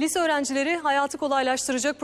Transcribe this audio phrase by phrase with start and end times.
[0.00, 2.00] Lise öğrencileri hayatı kolaylaştıracak